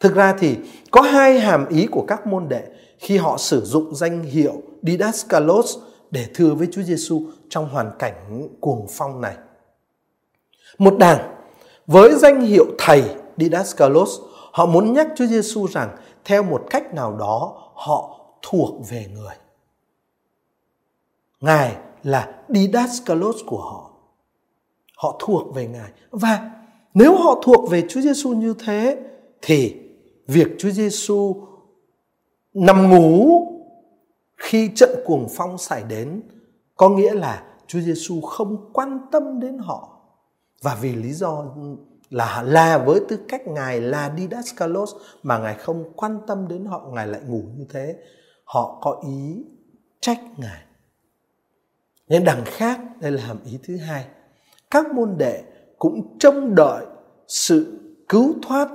Thực 0.00 0.14
ra 0.14 0.34
thì 0.38 0.56
có 0.90 1.00
hai 1.00 1.40
hàm 1.40 1.68
ý 1.68 1.86
của 1.86 2.04
các 2.08 2.26
môn 2.26 2.48
đệ 2.48 2.62
khi 2.98 3.16
họ 3.16 3.38
sử 3.38 3.64
dụng 3.64 3.94
danh 3.94 4.22
hiệu 4.22 4.62
Didaskalos 4.82 5.78
để 6.10 6.26
thưa 6.34 6.54
với 6.54 6.68
Chúa 6.72 6.82
Giêsu 6.82 7.22
trong 7.48 7.68
hoàn 7.68 7.90
cảnh 7.98 8.48
cuồng 8.60 8.86
phong 8.90 9.20
này. 9.20 9.34
Một 10.78 10.98
đảng 10.98 11.34
với 11.86 12.14
danh 12.18 12.40
hiệu 12.40 12.64
thầy 12.78 13.04
Didaskalos, 13.36 14.10
họ 14.52 14.66
muốn 14.66 14.92
nhắc 14.92 15.08
Chúa 15.16 15.26
Giêsu 15.26 15.66
rằng 15.66 15.96
theo 16.24 16.42
một 16.42 16.64
cách 16.70 16.94
nào 16.94 17.16
đó 17.16 17.54
họ 17.74 18.20
thuộc 18.42 18.88
về 18.90 19.06
người. 19.14 19.34
Ngài 21.40 21.76
là 22.02 22.34
Didaskalos 22.48 23.36
của 23.46 23.60
họ. 23.60 23.90
Họ 24.96 25.20
thuộc 25.20 25.54
về 25.54 25.66
Ngài. 25.66 25.90
Và 26.10 26.50
nếu 26.94 27.16
họ 27.16 27.40
thuộc 27.42 27.70
về 27.70 27.82
Chúa 27.88 28.00
Giêsu 28.00 28.30
như 28.30 28.54
thế, 28.66 28.96
thì 29.42 29.76
việc 30.26 30.48
Chúa 30.58 30.70
Giêsu 30.70 31.46
nằm 32.54 32.90
ngủ 32.90 33.42
khi 34.36 34.70
trận 34.74 34.90
cuồng 35.04 35.28
phong 35.36 35.58
xảy 35.58 35.82
đến 35.88 36.22
có 36.76 36.88
nghĩa 36.88 37.14
là 37.14 37.42
Chúa 37.66 37.80
Giêsu 37.80 38.20
không 38.20 38.72
quan 38.72 38.98
tâm 39.12 39.40
đến 39.40 39.58
họ 39.58 39.98
và 40.62 40.78
vì 40.80 40.94
lý 40.94 41.12
do 41.12 41.44
là 42.10 42.42
là 42.42 42.78
với 42.78 43.00
tư 43.08 43.18
cách 43.28 43.46
ngài 43.46 43.80
là 43.80 44.14
Didaskalos 44.18 44.94
mà 45.22 45.38
ngài 45.38 45.54
không 45.54 45.92
quan 45.96 46.20
tâm 46.26 46.48
đến 46.48 46.64
họ, 46.64 46.90
ngài 46.92 47.06
lại 47.06 47.20
ngủ 47.26 47.42
như 47.56 47.66
thế, 47.70 47.96
họ 48.44 48.78
có 48.82 49.02
ý 49.06 49.44
trách 50.00 50.20
ngài 50.36 50.64
nhưng 52.08 52.24
đằng 52.24 52.42
khác, 52.44 52.80
đây 53.00 53.12
là 53.12 53.22
hàm 53.22 53.38
ý 53.44 53.58
thứ 53.62 53.76
hai 53.76 54.04
các 54.70 54.94
môn 54.94 55.14
đệ 55.18 55.42
cũng 55.78 56.18
trông 56.18 56.54
đợi 56.54 56.86
sự 57.28 57.80
cứu 58.08 58.34
thoát 58.42 58.68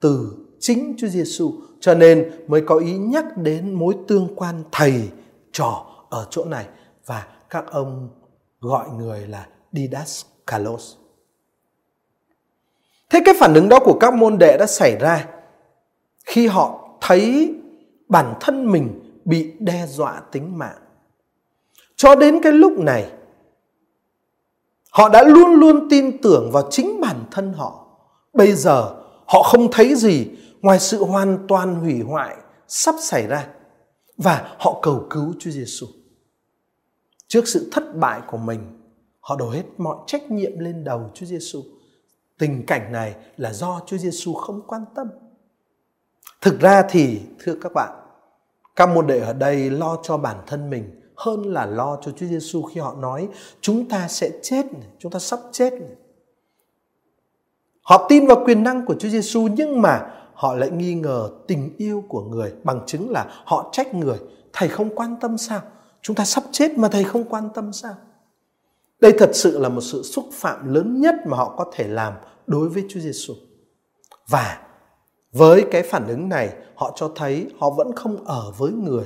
từ 0.00 0.36
chính 0.60 0.94
Chúa 0.98 1.06
Giêsu 1.08 1.52
cho 1.80 1.94
nên 1.94 2.30
mới 2.46 2.62
có 2.66 2.76
ý 2.76 2.98
nhắc 2.98 3.24
đến 3.36 3.74
mối 3.74 3.94
tương 4.08 4.36
quan 4.36 4.62
thầy 4.72 5.08
trò 5.52 5.86
ở 6.10 6.26
chỗ 6.30 6.44
này 6.44 6.66
và 7.06 7.26
các 7.50 7.64
ông 7.70 8.08
gọi 8.60 8.88
người 8.90 9.26
là 9.26 9.46
Didaskalos. 9.72 10.94
Thế 13.10 13.20
cái 13.24 13.34
phản 13.40 13.54
ứng 13.54 13.68
đó 13.68 13.78
của 13.84 13.98
các 14.00 14.14
môn 14.14 14.38
đệ 14.38 14.56
đã 14.58 14.66
xảy 14.66 14.96
ra 15.00 15.26
khi 16.24 16.46
họ 16.46 16.98
thấy 17.00 17.54
bản 18.08 18.34
thân 18.40 18.72
mình 18.72 19.00
bị 19.24 19.52
đe 19.58 19.86
dọa 19.86 20.22
tính 20.32 20.58
mạng. 20.58 20.79
Cho 22.00 22.14
đến 22.14 22.40
cái 22.42 22.52
lúc 22.52 22.78
này, 22.78 23.12
họ 24.90 25.08
đã 25.08 25.22
luôn 25.22 25.54
luôn 25.54 25.88
tin 25.90 26.22
tưởng 26.22 26.50
vào 26.52 26.68
chính 26.70 27.00
bản 27.00 27.24
thân 27.30 27.52
họ. 27.52 27.86
Bây 28.32 28.52
giờ 28.52 28.94
họ 29.26 29.42
không 29.42 29.68
thấy 29.72 29.94
gì 29.94 30.26
ngoài 30.60 30.78
sự 30.78 31.04
hoàn 31.04 31.38
toàn 31.48 31.74
hủy 31.74 32.00
hoại 32.00 32.36
sắp 32.68 32.94
xảy 33.00 33.26
ra 33.26 33.48
và 34.16 34.54
họ 34.58 34.78
cầu 34.82 35.06
cứu 35.10 35.34
Chúa 35.38 35.50
Giêsu. 35.50 35.86
Trước 37.28 37.48
sự 37.48 37.68
thất 37.72 37.96
bại 37.96 38.20
của 38.26 38.38
mình, 38.38 38.60
họ 39.20 39.36
đổ 39.36 39.50
hết 39.50 39.64
mọi 39.78 39.96
trách 40.06 40.30
nhiệm 40.30 40.58
lên 40.58 40.84
đầu 40.84 41.10
Chúa 41.14 41.26
Giêsu. 41.26 41.62
Tình 42.38 42.66
cảnh 42.66 42.92
này 42.92 43.14
là 43.36 43.52
do 43.52 43.80
Chúa 43.86 43.96
Giêsu 43.96 44.34
không 44.34 44.60
quan 44.66 44.84
tâm. 44.94 45.06
Thực 46.40 46.60
ra 46.60 46.82
thì 46.90 47.20
thưa 47.38 47.54
các 47.60 47.72
bạn, 47.72 47.90
các 48.76 48.88
môn 48.94 49.06
đệ 49.06 49.20
ở 49.20 49.32
đây 49.32 49.70
lo 49.70 49.98
cho 50.02 50.16
bản 50.16 50.36
thân 50.46 50.70
mình 50.70 50.99
hơn 51.20 51.42
là 51.42 51.66
lo 51.66 51.98
cho 52.02 52.12
Chúa 52.16 52.26
Giêsu 52.26 52.62
khi 52.62 52.80
họ 52.80 52.94
nói 52.94 53.28
chúng 53.60 53.88
ta 53.88 54.08
sẽ 54.08 54.30
chết, 54.42 54.66
chúng 54.98 55.12
ta 55.12 55.18
sắp 55.18 55.40
chết. 55.52 55.72
Họ 57.82 58.06
tin 58.08 58.26
vào 58.26 58.44
quyền 58.44 58.62
năng 58.62 58.86
của 58.86 58.94
Chúa 58.94 59.08
Giêsu 59.08 59.48
nhưng 59.56 59.82
mà 59.82 60.10
họ 60.34 60.54
lại 60.54 60.70
nghi 60.70 60.94
ngờ 60.94 61.30
tình 61.48 61.74
yêu 61.78 62.04
của 62.08 62.22
người 62.22 62.52
bằng 62.64 62.80
chứng 62.86 63.10
là 63.10 63.26
họ 63.44 63.68
trách 63.72 63.94
người 63.94 64.18
thầy 64.52 64.68
không 64.68 64.94
quan 64.94 65.16
tâm 65.20 65.38
sao 65.38 65.60
chúng 66.02 66.16
ta 66.16 66.24
sắp 66.24 66.44
chết 66.52 66.78
mà 66.78 66.88
thầy 66.88 67.04
không 67.04 67.24
quan 67.24 67.48
tâm 67.54 67.72
sao 67.72 67.94
đây 69.00 69.12
thật 69.18 69.30
sự 69.34 69.58
là 69.58 69.68
một 69.68 69.80
sự 69.80 70.02
xúc 70.02 70.28
phạm 70.32 70.74
lớn 70.74 71.00
nhất 71.00 71.14
mà 71.26 71.36
họ 71.36 71.54
có 71.56 71.64
thể 71.72 71.88
làm 71.88 72.12
đối 72.46 72.68
với 72.68 72.84
Chúa 72.88 73.00
Giêsu. 73.00 73.34
Và 74.28 74.62
với 75.32 75.64
cái 75.70 75.82
phản 75.82 76.06
ứng 76.08 76.28
này, 76.28 76.54
họ 76.74 76.92
cho 76.96 77.12
thấy 77.16 77.46
họ 77.58 77.70
vẫn 77.70 77.92
không 77.96 78.24
ở 78.24 78.52
với 78.58 78.72
người 78.72 79.04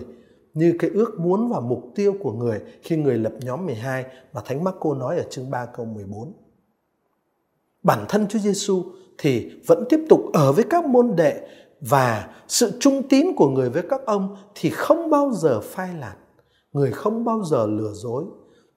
như 0.54 0.76
cái 0.78 0.90
ước 0.94 1.20
muốn 1.20 1.48
và 1.48 1.60
mục 1.60 1.92
tiêu 1.94 2.14
của 2.22 2.32
người 2.32 2.60
khi 2.82 2.96
người 2.96 3.18
lập 3.18 3.32
nhóm 3.40 3.66
12 3.66 4.04
mà 4.32 4.40
Thánh 4.44 4.64
Marco 4.64 4.94
nói 4.94 5.16
ở 5.16 5.24
chương 5.30 5.50
3 5.50 5.66
câu 5.66 5.86
14. 5.86 6.32
Bản 7.82 8.04
thân 8.08 8.26
Chúa 8.28 8.38
Giêsu 8.38 8.84
thì 9.18 9.52
vẫn 9.66 9.84
tiếp 9.88 10.00
tục 10.08 10.20
ở 10.32 10.52
với 10.52 10.64
các 10.70 10.84
môn 10.84 11.16
đệ 11.16 11.48
và 11.80 12.34
sự 12.48 12.72
trung 12.80 13.02
tín 13.08 13.26
của 13.36 13.48
người 13.48 13.70
với 13.70 13.82
các 13.90 14.00
ông 14.06 14.36
thì 14.54 14.70
không 14.70 15.10
bao 15.10 15.32
giờ 15.32 15.60
phai 15.60 15.94
lạt 15.94 16.16
người 16.74 16.92
không 16.92 17.24
bao 17.24 17.44
giờ 17.44 17.66
lừa 17.66 17.92
dối, 17.92 18.24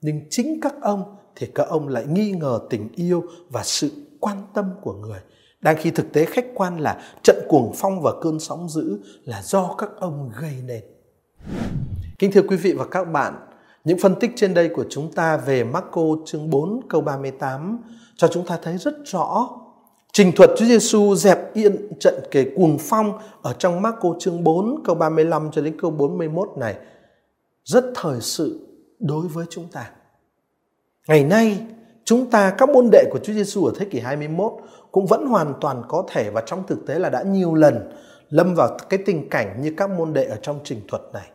nhưng 0.01 0.21
chính 0.29 0.59
các 0.61 0.75
ông 0.81 1.15
thì 1.35 1.47
các 1.55 1.67
ông 1.67 1.87
lại 1.87 2.05
nghi 2.07 2.31
ngờ 2.31 2.59
tình 2.69 2.89
yêu 2.95 3.23
và 3.49 3.63
sự 3.63 3.91
quan 4.19 4.37
tâm 4.53 4.65
của 4.81 4.93
người 4.93 5.19
đang 5.61 5.77
khi 5.79 5.91
thực 5.91 6.13
tế 6.13 6.25
khách 6.25 6.45
quan 6.55 6.79
là 6.79 7.01
trận 7.23 7.37
cuồng 7.47 7.71
phong 7.75 8.01
và 8.01 8.11
cơn 8.21 8.39
sóng 8.39 8.69
dữ 8.69 8.99
là 9.23 9.41
do 9.41 9.75
các 9.77 9.89
ông 9.99 10.31
gây 10.41 10.53
nên. 10.65 10.83
Kính 12.19 12.31
thưa 12.31 12.41
quý 12.41 12.57
vị 12.57 12.73
và 12.73 12.85
các 12.91 13.03
bạn, 13.03 13.33
những 13.83 13.99
phân 13.99 14.15
tích 14.19 14.31
trên 14.35 14.53
đây 14.53 14.69
của 14.69 14.85
chúng 14.89 15.11
ta 15.11 15.37
về 15.37 15.63
Marco 15.63 16.01
chương 16.25 16.49
4 16.49 16.79
câu 16.89 17.01
38 17.01 17.79
cho 18.15 18.27
chúng 18.27 18.45
ta 18.45 18.59
thấy 18.63 18.77
rất 18.77 18.93
rõ 19.05 19.49
trình 20.11 20.31
thuật 20.35 20.49
Chúa 20.57 20.65
Giêsu 20.65 21.15
dẹp 21.15 21.53
yên 21.53 21.99
trận 21.99 22.15
kề 22.31 22.45
cuồng 22.55 22.77
phong 22.79 23.19
ở 23.41 23.53
trong 23.53 23.81
Marco 23.81 24.15
chương 24.19 24.43
4 24.43 24.83
câu 24.83 24.95
35 24.95 25.51
cho 25.51 25.61
đến 25.61 25.75
câu 25.81 25.91
41 25.91 26.49
này 26.57 26.75
rất 27.63 27.85
thời 27.95 28.21
sự 28.21 28.67
đối 28.99 29.27
với 29.27 29.45
chúng 29.49 29.67
ta. 29.67 29.89
Ngày 31.07 31.23
nay, 31.23 31.57
chúng 32.05 32.29
ta 32.29 32.55
các 32.57 32.69
môn 32.69 32.89
đệ 32.91 33.03
của 33.11 33.19
Chúa 33.23 33.33
Giêsu 33.33 33.65
ở 33.65 33.73
thế 33.79 33.85
kỷ 33.85 33.99
21 33.99 34.53
cũng 34.91 35.05
vẫn 35.05 35.27
hoàn 35.27 35.53
toàn 35.61 35.83
có 35.87 36.05
thể 36.09 36.29
và 36.29 36.41
trong 36.45 36.63
thực 36.67 36.87
tế 36.87 36.99
là 36.99 37.09
đã 37.09 37.23
nhiều 37.23 37.53
lần 37.53 37.91
lâm 38.29 38.55
vào 38.55 38.77
cái 38.89 38.99
tình 39.05 39.29
cảnh 39.29 39.61
như 39.61 39.73
các 39.77 39.89
môn 39.89 40.13
đệ 40.13 40.23
ở 40.23 40.37
trong 40.41 40.59
trình 40.63 40.81
thuật 40.87 41.01
này. 41.13 41.27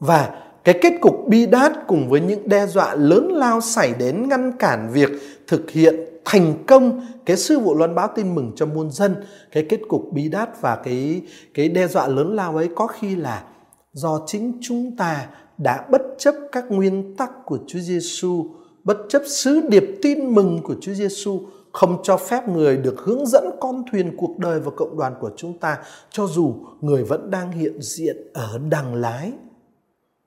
Và 0.00 0.34
cái 0.64 0.78
kết 0.82 0.92
cục 1.00 1.14
bi 1.28 1.46
đát 1.46 1.72
cùng 1.86 2.08
với 2.08 2.20
những 2.20 2.48
đe 2.48 2.66
dọa 2.66 2.94
lớn 2.94 3.28
lao 3.32 3.60
xảy 3.60 3.94
đến 3.98 4.28
ngăn 4.28 4.52
cản 4.52 4.90
việc 4.92 5.10
thực 5.46 5.70
hiện 5.70 5.94
thành 6.24 6.64
công 6.66 7.06
cái 7.26 7.36
sư 7.36 7.58
vụ 7.58 7.74
loan 7.74 7.94
báo 7.94 8.08
tin 8.14 8.34
mừng 8.34 8.52
cho 8.56 8.66
muôn 8.66 8.90
dân 8.90 9.16
cái 9.52 9.66
kết 9.68 9.80
cục 9.88 10.12
bi 10.12 10.28
đát 10.28 10.60
và 10.60 10.76
cái 10.76 11.22
cái 11.54 11.68
đe 11.68 11.88
dọa 11.88 12.08
lớn 12.08 12.36
lao 12.36 12.56
ấy 12.56 12.68
có 12.74 12.86
khi 12.86 13.16
là 13.16 13.44
do 13.92 14.20
chính 14.26 14.58
chúng 14.62 14.96
ta 14.96 15.26
đã 15.58 15.86
bất 15.90 16.02
chấp 16.18 16.34
các 16.52 16.64
nguyên 16.68 17.16
tắc 17.16 17.30
của 17.44 17.58
Chúa 17.66 17.78
Giêsu, 17.78 18.46
bất 18.84 18.98
chấp 19.08 19.22
sứ 19.26 19.60
điệp 19.68 19.98
tin 20.02 20.34
mừng 20.34 20.60
của 20.62 20.74
Chúa 20.80 20.92
Giêsu, 20.92 21.40
không 21.72 22.00
cho 22.02 22.16
phép 22.16 22.48
người 22.48 22.76
được 22.76 23.00
hướng 23.00 23.26
dẫn 23.26 23.44
con 23.60 23.84
thuyền 23.92 24.16
cuộc 24.16 24.38
đời 24.38 24.60
và 24.60 24.70
cộng 24.76 24.96
đoàn 24.96 25.14
của 25.20 25.30
chúng 25.36 25.58
ta 25.58 25.78
cho 26.10 26.26
dù 26.26 26.54
người 26.80 27.04
vẫn 27.04 27.30
đang 27.30 27.52
hiện 27.52 27.82
diện 27.82 28.16
ở 28.34 28.60
đằng 28.70 28.94
lái. 28.94 29.32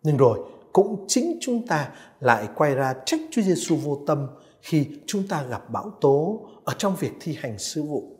Nhưng 0.03 0.17
rồi, 0.17 0.39
cũng 0.73 1.05
chính 1.07 1.37
chúng 1.41 1.67
ta 1.67 1.91
lại 2.19 2.47
quay 2.55 2.75
ra 2.75 2.93
trách 3.05 3.19
Chúa 3.31 3.41
Giêsu 3.41 3.75
vô 3.75 3.99
tâm 4.07 4.27
khi 4.61 4.87
chúng 5.05 5.27
ta 5.27 5.43
gặp 5.43 5.69
bão 5.69 5.91
tố 6.01 6.45
ở 6.63 6.73
trong 6.77 6.95
việc 6.95 7.11
thi 7.19 7.37
hành 7.39 7.59
sứ 7.59 7.83
vụ. 7.83 8.17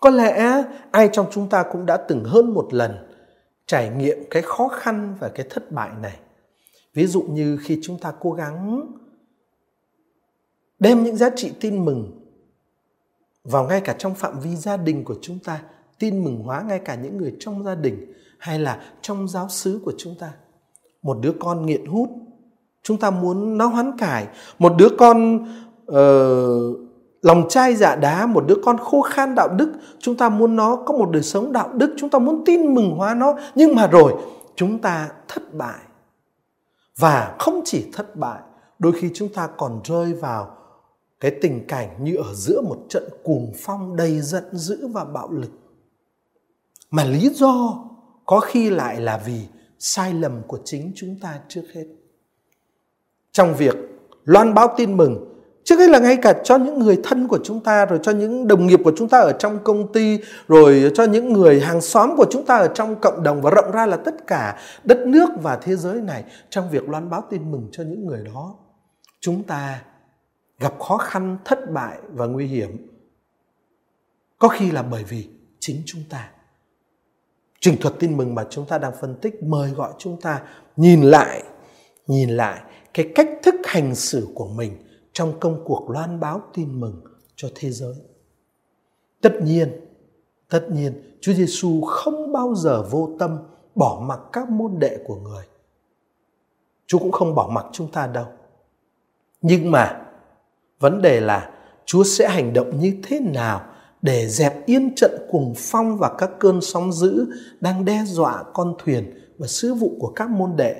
Có 0.00 0.10
lẽ 0.10 0.62
ai 0.90 1.08
trong 1.12 1.26
chúng 1.32 1.48
ta 1.48 1.64
cũng 1.72 1.86
đã 1.86 1.96
từng 1.96 2.24
hơn 2.24 2.54
một 2.54 2.68
lần 2.74 3.10
trải 3.66 3.90
nghiệm 3.90 4.18
cái 4.30 4.42
khó 4.42 4.68
khăn 4.68 5.16
và 5.20 5.28
cái 5.28 5.46
thất 5.50 5.72
bại 5.72 5.90
này 6.02 6.18
ví 6.94 7.06
dụ 7.06 7.22
như 7.22 7.58
khi 7.62 7.78
chúng 7.82 7.98
ta 7.98 8.12
cố 8.20 8.32
gắng 8.32 8.92
đem 10.78 11.04
những 11.04 11.16
giá 11.16 11.30
trị 11.36 11.52
tin 11.60 11.84
mừng 11.84 12.20
vào 13.44 13.68
ngay 13.68 13.80
cả 13.80 13.94
trong 13.98 14.14
phạm 14.14 14.40
vi 14.40 14.56
gia 14.56 14.76
đình 14.76 15.04
của 15.04 15.16
chúng 15.22 15.38
ta, 15.38 15.62
tin 15.98 16.24
mừng 16.24 16.42
hóa 16.42 16.62
ngay 16.62 16.78
cả 16.84 16.94
những 16.94 17.16
người 17.16 17.36
trong 17.40 17.64
gia 17.64 17.74
đình 17.74 18.12
hay 18.40 18.58
là 18.58 18.80
trong 19.02 19.28
giáo 19.28 19.48
xứ 19.48 19.80
của 19.84 19.92
chúng 19.98 20.14
ta? 20.18 20.32
Một 21.02 21.18
đứa 21.20 21.32
con 21.40 21.66
nghiện 21.66 21.86
hút 21.86 22.08
chúng 22.82 22.96
ta 22.96 23.10
muốn 23.10 23.58
nó 23.58 23.66
hoán 23.66 23.98
cải. 23.98 24.26
Một 24.58 24.72
đứa 24.78 24.88
con 24.98 25.36
uh, 25.92 25.96
lòng 27.22 27.48
chai 27.48 27.76
dạ 27.76 27.96
đá 27.96 28.26
một 28.26 28.44
đứa 28.46 28.56
con 28.64 28.78
khô 28.78 29.02
khan 29.02 29.34
đạo 29.34 29.48
đức 29.48 29.72
chúng 29.98 30.16
ta 30.16 30.28
muốn 30.28 30.56
nó 30.56 30.76
có 30.86 30.94
một 30.94 31.10
đời 31.10 31.22
sống 31.22 31.52
đạo 31.52 31.68
đức 31.72 31.94
chúng 31.98 32.10
ta 32.10 32.18
muốn 32.18 32.42
tin 32.46 32.74
mừng 32.74 32.90
hóa 32.96 33.14
nó. 33.14 33.34
Nhưng 33.54 33.74
mà 33.74 33.86
rồi 33.86 34.14
chúng 34.56 34.78
ta 34.78 35.08
thất 35.28 35.54
bại. 35.54 35.78
Và 36.98 37.36
không 37.38 37.62
chỉ 37.64 37.86
thất 37.92 38.16
bại 38.16 38.40
đôi 38.78 38.92
khi 38.92 39.10
chúng 39.14 39.28
ta 39.28 39.46
còn 39.46 39.80
rơi 39.84 40.14
vào 40.14 40.56
cái 41.20 41.30
tình 41.42 41.66
cảnh 41.66 41.88
như 42.04 42.16
ở 42.16 42.34
giữa 42.34 42.60
một 42.60 42.76
trận 42.88 43.04
cuồng 43.22 43.52
phong 43.58 43.96
đầy 43.96 44.20
giận 44.20 44.44
dữ 44.52 44.86
và 44.86 45.04
bạo 45.04 45.30
lực. 45.30 45.50
Mà 46.90 47.04
lý 47.04 47.28
do 47.28 47.84
có 48.30 48.40
khi 48.40 48.70
lại 48.70 49.00
là 49.00 49.22
vì 49.26 49.40
sai 49.78 50.14
lầm 50.14 50.42
của 50.46 50.58
chính 50.64 50.92
chúng 50.96 51.16
ta 51.20 51.38
trước 51.48 51.62
hết 51.74 51.84
trong 53.32 53.54
việc 53.54 53.76
loan 54.24 54.54
báo 54.54 54.74
tin 54.76 54.96
mừng 54.96 55.26
Trước 55.64 55.78
hết 55.78 55.90
là 55.90 55.98
ngay 55.98 56.16
cả 56.16 56.34
cho 56.44 56.58
những 56.58 56.78
người 56.78 57.00
thân 57.04 57.28
của 57.28 57.38
chúng 57.44 57.60
ta, 57.60 57.86
rồi 57.86 57.98
cho 58.02 58.12
những 58.12 58.48
đồng 58.48 58.66
nghiệp 58.66 58.80
của 58.84 58.92
chúng 58.96 59.08
ta 59.08 59.18
ở 59.18 59.32
trong 59.32 59.58
công 59.64 59.92
ty, 59.92 60.18
rồi 60.48 60.92
cho 60.94 61.04
những 61.04 61.32
người 61.32 61.60
hàng 61.60 61.80
xóm 61.80 62.16
của 62.16 62.26
chúng 62.30 62.46
ta 62.46 62.56
ở 62.56 62.68
trong 62.74 63.00
cộng 63.00 63.22
đồng 63.22 63.42
và 63.42 63.50
rộng 63.50 63.70
ra 63.70 63.86
là 63.86 63.96
tất 63.96 64.26
cả 64.26 64.58
đất 64.84 64.98
nước 65.06 65.30
và 65.42 65.56
thế 65.56 65.76
giới 65.76 66.00
này 66.00 66.24
trong 66.50 66.70
việc 66.70 66.88
loan 66.88 67.10
báo 67.10 67.24
tin 67.30 67.50
mừng 67.50 67.68
cho 67.72 67.82
những 67.82 68.06
người 68.06 68.24
đó. 68.24 68.54
Chúng 69.20 69.42
ta 69.42 69.82
gặp 70.58 70.80
khó 70.80 70.96
khăn, 70.96 71.38
thất 71.44 71.70
bại 71.72 71.98
và 72.12 72.26
nguy 72.26 72.46
hiểm. 72.46 72.86
Có 74.38 74.48
khi 74.48 74.70
là 74.70 74.82
bởi 74.82 75.04
vì 75.04 75.28
chính 75.60 75.82
chúng 75.86 76.02
ta. 76.10 76.30
Trình 77.60 77.76
thuật 77.80 77.94
tin 77.98 78.16
mừng 78.16 78.34
mà 78.34 78.46
chúng 78.50 78.66
ta 78.66 78.78
đang 78.78 78.92
phân 79.00 79.14
tích 79.14 79.42
mời 79.42 79.70
gọi 79.70 79.92
chúng 79.98 80.20
ta 80.20 80.42
nhìn 80.76 81.02
lại, 81.02 81.42
nhìn 82.06 82.30
lại 82.30 82.60
cái 82.94 83.12
cách 83.14 83.28
thức 83.42 83.54
hành 83.64 83.94
xử 83.94 84.28
của 84.34 84.48
mình 84.48 84.72
trong 85.12 85.40
công 85.40 85.64
cuộc 85.64 85.90
loan 85.90 86.20
báo 86.20 86.42
tin 86.54 86.80
mừng 86.80 87.00
cho 87.36 87.48
thế 87.54 87.70
giới. 87.70 87.94
Tất 89.22 89.32
nhiên, 89.42 89.90
Tất 90.50 90.70
nhiên, 90.70 91.16
Chúa 91.20 91.32
Giêsu 91.32 91.80
không 91.80 92.32
bao 92.32 92.54
giờ 92.54 92.82
vô 92.90 93.10
tâm 93.18 93.38
bỏ 93.74 94.02
mặc 94.06 94.20
các 94.32 94.48
môn 94.50 94.78
đệ 94.78 94.98
của 95.06 95.16
người. 95.16 95.44
Chúa 96.86 96.98
cũng 96.98 97.12
không 97.12 97.34
bỏ 97.34 97.50
mặc 97.52 97.66
chúng 97.72 97.92
ta 97.92 98.06
đâu. 98.06 98.26
Nhưng 99.42 99.70
mà 99.70 100.06
vấn 100.80 101.02
đề 101.02 101.20
là 101.20 101.52
Chúa 101.84 102.04
sẽ 102.04 102.28
hành 102.28 102.52
động 102.52 102.78
như 102.78 102.96
thế 103.02 103.20
nào 103.20 103.69
để 104.02 104.28
dẹp 104.28 104.66
yên 104.66 104.94
trận 104.94 105.10
cuồng 105.30 105.54
phong 105.56 105.98
và 105.98 106.10
các 106.18 106.30
cơn 106.38 106.60
sóng 106.60 106.92
dữ 106.92 107.26
đang 107.60 107.84
đe 107.84 108.02
dọa 108.06 108.44
con 108.54 108.74
thuyền 108.84 109.14
và 109.38 109.46
sứ 109.46 109.74
vụ 109.74 109.96
của 110.00 110.12
các 110.16 110.30
môn 110.30 110.56
đệ. 110.56 110.76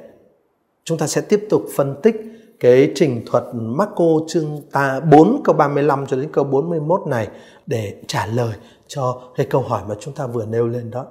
Chúng 0.85 0.99
ta 0.99 1.07
sẽ 1.07 1.21
tiếp 1.21 1.47
tục 1.51 1.63
phân 1.77 1.95
tích 2.03 2.17
cái 2.61 2.93
trình 2.95 3.23
thuật 3.27 3.45
Marco 3.55 4.05
chương 4.29 4.61
ta 4.73 5.01
4 5.01 5.41
câu 5.45 5.55
35 5.55 6.07
cho 6.07 6.17
đến 6.17 6.29
câu 6.33 6.45
41 6.45 7.01
này 7.07 7.29
để 7.67 8.03
trả 8.07 8.27
lời 8.27 8.55
cho 8.87 9.23
cái 9.37 9.47
câu 9.51 9.63
hỏi 9.63 9.83
mà 9.89 9.95
chúng 10.01 10.15
ta 10.15 10.27
vừa 10.27 10.47
nêu 10.47 10.67
lên 10.67 10.91
đó. 10.91 11.07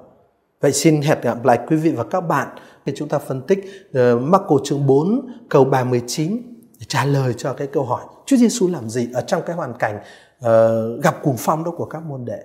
Vậy 0.62 0.72
xin 0.72 1.02
hẹn 1.02 1.18
gặp 1.22 1.46
lại 1.46 1.60
quý 1.68 1.76
vị 1.76 1.92
và 1.92 2.04
các 2.04 2.22
bạn 2.22 2.48
khi 2.86 2.94
chúng 2.96 3.08
ta 3.08 3.20
phân 3.20 3.42
tích 3.42 3.60
uh, 3.90 4.22
Marco 4.22 4.56
chương 4.64 4.88
4 4.88 5.28
câu 5.50 5.66
39 5.66 6.42
để 6.80 6.86
trả 6.88 7.06
lời 7.06 7.34
cho 7.38 7.54
cái 7.54 7.68
câu 7.68 7.84
hỏi 7.84 8.04
Chúa 8.26 8.38
Giêsu 8.38 8.68
làm 8.68 8.90
gì 8.90 9.08
ở 9.14 9.22
trong 9.22 9.42
cái 9.46 9.56
hoàn 9.56 9.74
cảnh 9.74 10.00
uh, 10.46 11.04
gặp 11.04 11.16
cuồng 11.24 11.36
phong 11.38 11.64
đó 11.64 11.72
của 11.72 11.86
các 11.86 12.04
môn 12.04 12.26
đệ. 12.26 12.44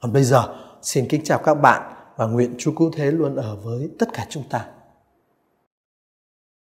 Còn 0.00 0.12
bây 0.12 0.24
giờ 0.24 0.42
xin 0.82 1.08
kính 1.08 1.24
chào 1.24 1.38
các 1.38 1.54
bạn 1.54 1.92
và 2.16 2.26
nguyện 2.26 2.54
Chúa 2.58 2.72
Cứu 2.72 2.90
Thế 2.96 3.10
luôn 3.10 3.36
ở 3.36 3.56
với 3.56 3.90
tất 3.98 4.08
cả 4.12 4.26
chúng 4.30 4.44
ta. 4.50 4.66